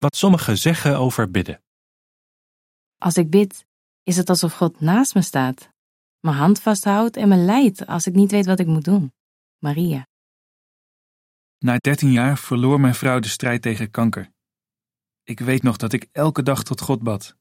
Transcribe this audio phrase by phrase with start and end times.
[0.00, 1.62] Wat sommigen zeggen over bidden.
[2.98, 3.66] Als ik bid,
[4.02, 5.70] is het alsof God naast me staat,
[6.20, 9.12] mijn hand vasthoudt en me leidt als ik niet weet wat ik moet doen.
[9.58, 10.06] Maria.
[11.58, 14.32] Na 13 jaar verloor mijn vrouw de strijd tegen kanker.
[15.22, 17.36] Ik weet nog dat ik elke dag tot God bad.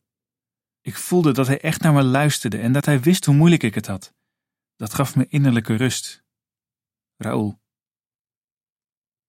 [0.82, 3.76] Ik voelde dat Hij echt naar me luisterde en dat Hij wist hoe moeilijk ik
[3.76, 4.14] het had.
[4.76, 6.24] Dat gaf me innerlijke rust.
[7.16, 7.60] Raoul.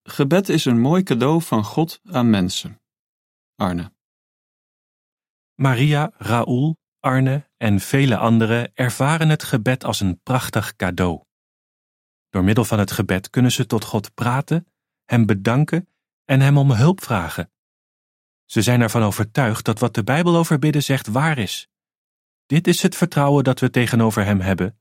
[0.03, 2.80] Gebed is een mooi cadeau van God aan mensen.
[3.61, 3.93] Arne.
[5.55, 11.23] Maria, Raoul, Arne en vele anderen ervaren het gebed als een prachtig cadeau.
[12.29, 14.67] Door middel van het gebed kunnen ze tot God praten,
[15.05, 15.89] Hem bedanken
[16.25, 17.53] en Hem om hulp vragen.
[18.45, 21.69] Ze zijn ervan overtuigd dat wat de Bijbel over bidden zegt waar is.
[22.47, 24.81] Dit is het vertrouwen dat we tegenover Hem hebben.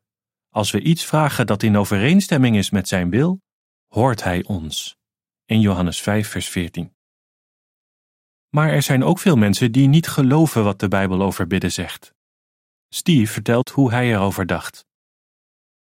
[0.50, 3.42] Als we iets vragen dat in overeenstemming is met Zijn wil,
[3.88, 4.98] hoort Hij ons.
[5.46, 6.98] In Johannes 5, vers 14.
[8.50, 12.14] Maar er zijn ook veel mensen die niet geloven wat de Bijbel over bidden zegt.
[12.90, 14.86] Steve vertelt hoe hij erover dacht.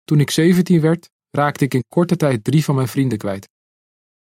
[0.03, 3.49] Toen ik 17 werd, raakte ik in korte tijd drie van mijn vrienden kwijt.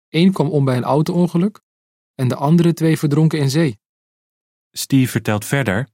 [0.08, 1.60] Eén kwam om bij een auto-ongeluk
[2.14, 3.78] en de andere twee verdronken in zee.
[4.70, 5.88] Steve vertelt verder.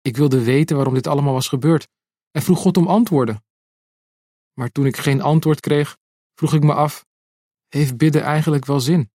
[0.00, 1.88] Ik wilde weten waarom dit allemaal was gebeurd
[2.30, 3.44] en vroeg God om antwoorden.
[4.52, 5.96] Maar toen ik geen antwoord kreeg,
[6.34, 7.06] vroeg ik me af:
[7.68, 9.10] heeft bidden eigenlijk wel zin?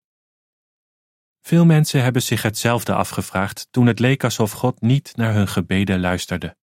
[1.48, 6.00] Veel mensen hebben zich hetzelfde afgevraagd toen het leek alsof God niet naar hun gebeden
[6.00, 6.58] luisterde.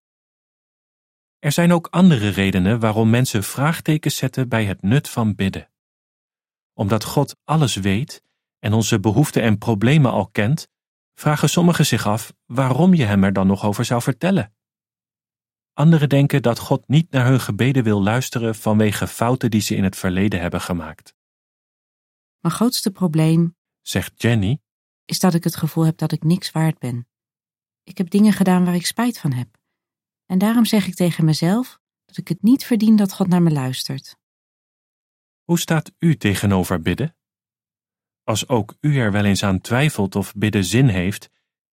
[1.38, 5.70] Er zijn ook andere redenen waarom mensen vraagtekens zetten bij het nut van bidden.
[6.72, 8.22] Omdat God alles weet
[8.58, 10.68] en onze behoeften en problemen al kent,
[11.14, 14.54] vragen sommigen zich af waarom je hem er dan nog over zou vertellen.
[15.72, 19.84] Anderen denken dat God niet naar hun gebeden wil luisteren vanwege fouten die ze in
[19.84, 21.14] het verleden hebben gemaakt.
[22.38, 24.60] Mijn grootste probleem, Zegt Jenny,
[25.04, 27.08] is dat ik het gevoel heb dat ik niks waard ben.
[27.82, 29.58] Ik heb dingen gedaan waar ik spijt van heb.
[30.26, 33.50] En daarom zeg ik tegen mezelf dat ik het niet verdien dat God naar me
[33.50, 34.16] luistert.
[35.44, 37.16] hoe staat u tegenover bidden?
[38.22, 41.30] Als ook u er wel eens aan twijfelt of bidden zin heeft,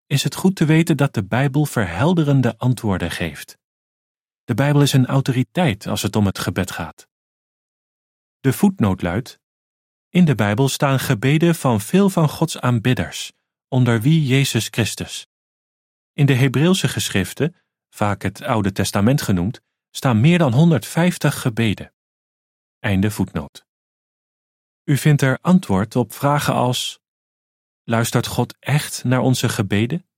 [0.07, 3.59] is het goed te weten dat de Bijbel verhelderende antwoorden geeft.
[4.45, 7.09] De Bijbel is een autoriteit als het om het gebed gaat.
[8.41, 9.41] De voetnoot luidt:
[10.11, 13.33] In de Bijbel staan gebeden van veel van Gods aanbidders,
[13.69, 15.27] onder wie Jezus Christus.
[16.13, 17.57] In de Hebreeuwse geschriften,
[17.89, 19.61] vaak het Oude Testament genoemd,
[19.91, 21.95] staan meer dan 150 gebeden.
[22.79, 23.67] Einde voetnoot.
[24.85, 27.01] U vindt er antwoord op vragen als:
[27.85, 30.09] Luistert God echt naar onze gebeden?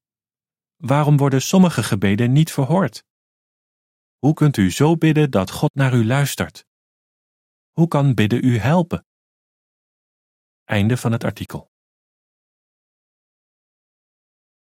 [0.77, 3.05] Waarom worden sommige gebeden niet verhoord?
[4.19, 6.67] Hoe kunt u zo bidden dat God naar u luistert?
[7.71, 9.05] Hoe kan bidden u helpen?
[10.71, 11.70] Einde van het artikel.